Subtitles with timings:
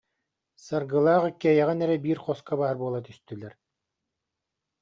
[0.65, 3.53] Саргылаах иккиэйэҕин эрэ биир хоско баар буола түстүлэр